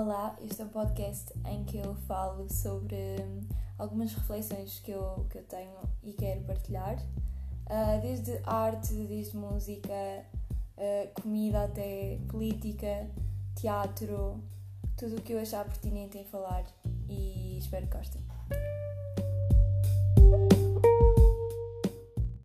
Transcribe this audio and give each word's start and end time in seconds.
Olá, 0.00 0.36
este 0.40 0.62
é 0.62 0.64
um 0.64 0.68
podcast 0.68 1.34
em 1.44 1.64
que 1.64 1.76
eu 1.76 1.92
falo 2.06 2.48
sobre 2.48 2.94
hum, 3.20 3.40
algumas 3.76 4.14
reflexões 4.14 4.78
que 4.78 4.92
eu, 4.92 5.26
que 5.28 5.38
eu 5.38 5.42
tenho 5.42 5.74
e 6.04 6.12
quero 6.12 6.40
partilhar, 6.42 6.94
uh, 6.94 8.00
desde 8.00 8.40
arte, 8.44 8.94
desde 8.94 9.36
música, 9.36 10.24
uh, 10.76 11.20
comida 11.20 11.64
até 11.64 12.16
política, 12.28 13.10
teatro, 13.56 14.40
tudo 14.96 15.16
o 15.16 15.20
que 15.20 15.32
eu 15.32 15.40
achar 15.40 15.64
pertinente 15.64 16.16
em 16.16 16.24
falar 16.26 16.64
e 17.08 17.58
espero 17.58 17.88
que 17.88 17.96
gostem. 17.96 18.22